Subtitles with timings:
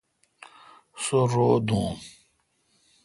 [1.03, 1.89] سو رو دوں۔